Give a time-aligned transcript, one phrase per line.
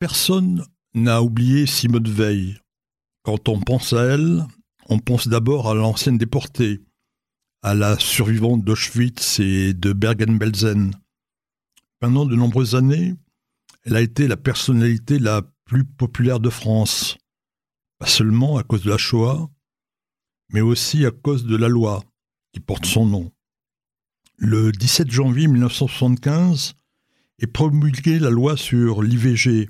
[0.00, 2.56] Personne n'a oublié Simone Veil.
[3.22, 4.46] Quand on pense à elle,
[4.88, 6.80] on pense d'abord à l'ancienne déportée,
[7.62, 10.92] à la survivante d'Auschwitz et de Bergen-Belsen.
[11.98, 13.14] Pendant de nombreuses années,
[13.84, 17.18] elle a été la personnalité la plus populaire de France,
[17.98, 19.50] pas seulement à cause de la Shoah,
[20.48, 22.02] mais aussi à cause de la loi
[22.54, 23.30] qui porte son nom.
[24.38, 26.72] Le 17 janvier 1975
[27.40, 29.68] est promulguée la loi sur l'IVG,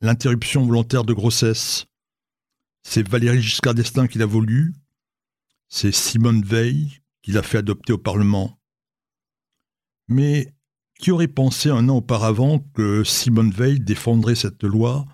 [0.00, 1.86] l'interruption volontaire de grossesse.
[2.82, 4.74] C'est Valéry Giscard d'Estaing qui l'a voulu,
[5.68, 8.58] c'est Simone Veil qui l'a fait adopter au Parlement.
[10.08, 10.54] Mais
[10.98, 15.04] qui aurait pensé un an auparavant que Simone Veil défendrait cette loi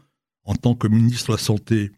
[0.45, 1.93] en tant que ministre de la Santé?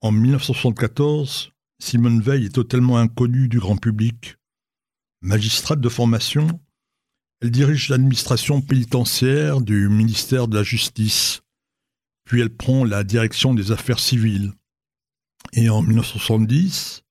[0.00, 4.36] En 1974, Simone Veil est totalement inconnue du grand public.
[5.20, 6.60] Magistrate de formation,
[7.40, 11.42] elle dirige l'administration pénitentiaire du ministère de la Justice,
[12.24, 14.52] puis elle prend la direction des affaires civiles.
[15.52, 17.02] Et en 1970,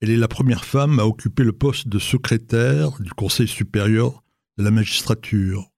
[0.00, 4.24] elle est la première femme à occuper le poste de secrétaire du Conseil supérieur
[4.58, 5.70] de la magistrature.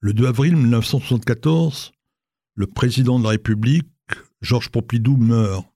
[0.00, 1.92] Le 2 avril 1974,
[2.54, 3.88] le président de la République,
[4.42, 5.66] Georges Pompidou, meurt.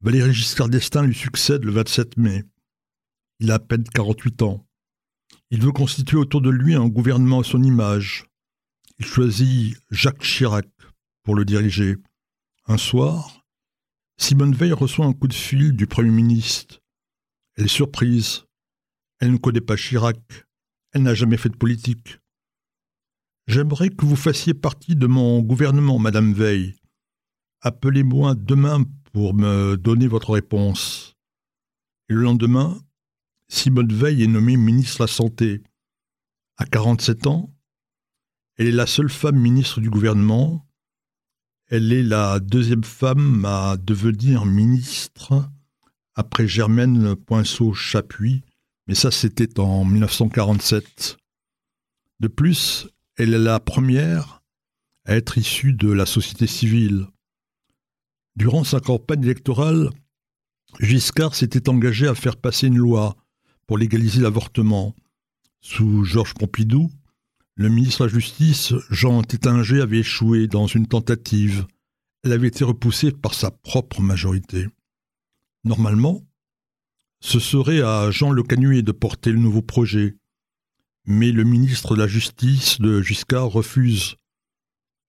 [0.00, 2.44] Valéry Giscard d'Estaing lui succède le 27 mai.
[3.38, 4.66] Il a à peine 48 ans.
[5.50, 8.24] Il veut constituer autour de lui un gouvernement à son image.
[9.02, 10.68] Il choisit Jacques Chirac
[11.24, 11.96] pour le diriger.
[12.68, 13.44] Un soir,
[14.16, 16.80] Simone Veil reçoit un coup de fil du Premier ministre.
[17.56, 18.44] Elle est surprise.
[19.18, 20.20] Elle ne connaît pas Chirac.
[20.92, 22.20] Elle n'a jamais fait de politique.
[23.48, 26.76] J'aimerais que vous fassiez partie de mon gouvernement, Madame Veil.
[27.60, 31.16] Appelez-moi demain pour me donner votre réponse.
[32.06, 32.80] Le lendemain,
[33.48, 35.60] Simone Veil est nommée ministre de la Santé.
[36.56, 37.52] À 47 ans,
[38.62, 40.64] elle est la seule femme ministre du gouvernement.
[41.66, 45.50] Elle est la deuxième femme à devenir ministre
[46.14, 48.44] après Germaine Poinceau-Chapuis,
[48.86, 51.16] mais ça c'était en 1947.
[52.20, 52.86] De plus,
[53.16, 54.44] elle est la première
[55.06, 57.08] à être issue de la société civile.
[58.36, 59.90] Durant sa campagne électorale,
[60.78, 63.16] Giscard s'était engagé à faire passer une loi
[63.66, 64.94] pour légaliser l'avortement.
[65.60, 66.92] Sous Georges Pompidou,
[67.62, 71.64] le ministre de la Justice, Jean Tétinger, avait échoué dans une tentative.
[72.24, 74.66] Elle avait été repoussée par sa propre majorité.
[75.62, 76.26] Normalement,
[77.20, 80.16] ce serait à Jean Le Canuet de porter le nouveau projet.
[81.04, 84.16] Mais le ministre de la Justice de Giscard refuse.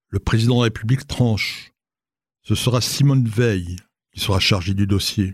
[0.09, 1.73] Le président de la République tranche.
[2.43, 3.77] Ce sera Simone Veil
[4.11, 5.33] qui sera chargée du dossier.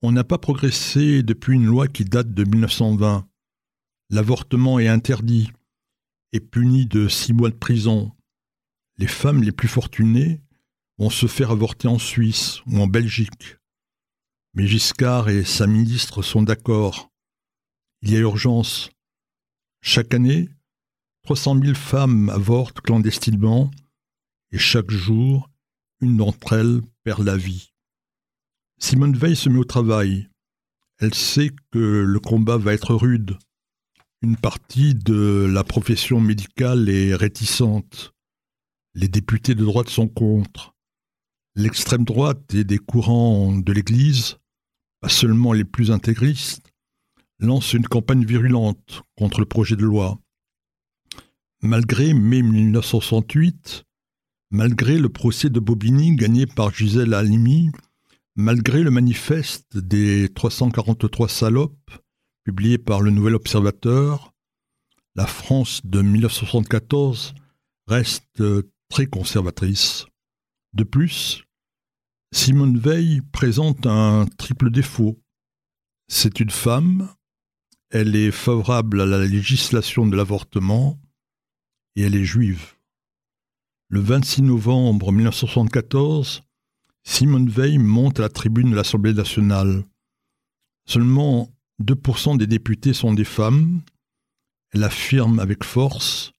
[0.00, 3.28] On n'a pas progressé depuis une loi qui date de 1920.
[4.08, 5.50] L'avortement est interdit
[6.32, 8.12] et puni de six mois de prison.
[8.96, 10.40] Les femmes les plus fortunées
[10.98, 13.56] vont se faire avorter en Suisse ou en Belgique.
[14.54, 17.10] Mais Giscard et sa ministre sont d'accord.
[18.02, 18.90] Il y a urgence.
[19.80, 20.48] Chaque année,
[21.22, 23.70] 300 000 femmes avortent clandestinement
[24.50, 25.50] et chaque jour,
[26.00, 27.72] une d'entre elles perd la vie.
[28.78, 30.28] Simone Veil se met au travail.
[30.98, 33.38] Elle sait que le combat va être rude.
[34.20, 38.12] Une partie de la profession médicale est réticente.
[38.94, 40.74] Les députés de droite sont contre.
[41.54, 44.38] L'extrême droite et des courants de l'Église,
[45.00, 46.72] pas seulement les plus intégristes,
[47.38, 50.18] lancent une campagne virulente contre le projet de loi.
[51.62, 53.84] Malgré mai 1968,
[54.50, 57.70] malgré le procès de Bobigny gagné par Gisèle Halimi,
[58.34, 61.92] malgré le manifeste des 343 salopes
[62.48, 64.32] publié par le Nouvel Observateur,
[65.16, 67.34] la France de 1974
[67.86, 68.42] reste
[68.88, 70.06] très conservatrice.
[70.72, 71.44] De plus,
[72.32, 75.20] Simone Veil présente un triple défaut.
[76.10, 77.14] C'est une femme,
[77.90, 80.98] elle est favorable à la législation de l'avortement
[81.96, 82.76] et elle est juive.
[83.90, 86.44] Le 26 novembre 1974,
[87.04, 89.84] Simone Veil monte à la tribune de l'Assemblée nationale.
[90.86, 91.52] Seulement
[91.82, 93.82] 2% des députés sont des femmes.
[94.72, 96.32] Elle affirme avec force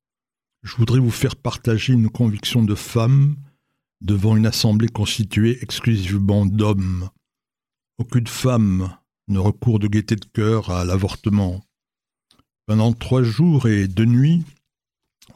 [0.63, 3.35] Je voudrais vous faire partager une conviction de femme
[4.01, 7.09] devant une assemblée constituée exclusivement d'hommes.
[7.97, 8.95] Aucune femme
[9.27, 11.61] ne recourt de gaieté de cœur à l'avortement.
[12.65, 14.43] Pendant trois jours et deux nuits,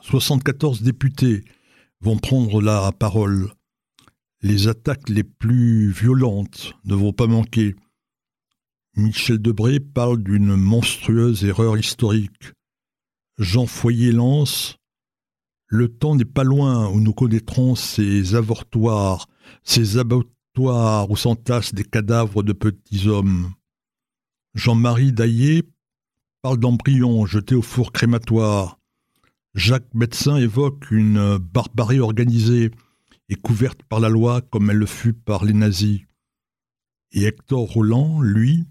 [0.01, 1.43] 74 députés
[2.01, 3.51] vont prendre la parole.
[4.41, 7.75] Les attaques les plus violentes ne vont pas manquer.
[8.95, 12.53] Michel Debré parle d'une monstrueuse erreur historique.
[13.39, 14.77] Jean Foyer lance
[15.65, 19.27] Le temps n'est pas loin où nous connaîtrons ces avortoirs,
[19.63, 23.53] ces abattoirs où s'entassent des cadavres de petits hommes.
[24.53, 25.63] Jean-Marie Daillé
[26.43, 28.77] parle d'embryons jetés au four crématoire.
[29.55, 32.69] Jacques Médecin évoque une barbarie organisée
[33.29, 36.01] et couverte par la loi comme elle le fut par les nazis.
[37.11, 38.67] Et Hector Roland, lui,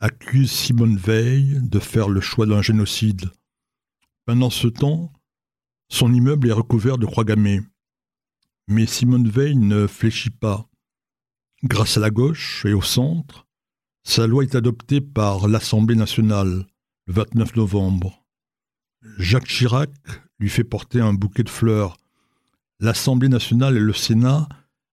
[0.00, 3.30] accuse Simone Veil de faire le choix d'un génocide.
[4.26, 5.12] Pendant ce temps,
[5.88, 7.62] son immeuble est recouvert de croix gammées.
[8.68, 10.68] Mais Simone Veil ne fléchit pas.
[11.64, 13.46] Grâce à la gauche et au centre,
[14.04, 16.66] sa loi est adoptée par l'Assemblée nationale
[17.06, 18.24] le 29 novembre.
[19.18, 19.90] Jacques Chirac
[20.38, 21.96] lui fait porter un bouquet de fleurs.
[22.78, 24.48] L'Assemblée nationale et le Sénat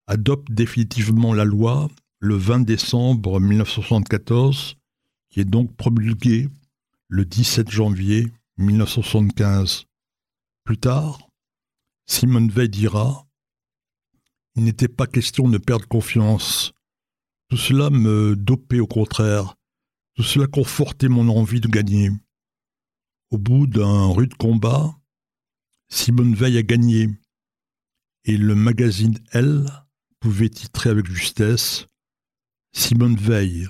[0.07, 4.77] adoptent définitivement la loi le 20 décembre 1974,
[5.35, 6.47] qui est donc promulguée
[7.09, 9.83] le 17 janvier 1975.
[10.63, 11.29] Plus tard,
[12.05, 13.27] Simone Veil dira
[14.55, 16.71] Il n'était pas question de perdre confiance.
[17.49, 19.55] Tout cela me dopait au contraire.
[20.13, 22.11] Tout cela confortait mon envie de gagner.
[23.29, 24.97] Au bout d'un rude combat,
[25.89, 27.09] Simone Veil a gagné,
[28.23, 29.65] et le magazine Elle
[30.21, 31.87] pouvait titrer avec justesse
[32.71, 33.67] Simone Veil,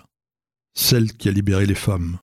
[0.76, 2.14] celle qui a libéré les femmes.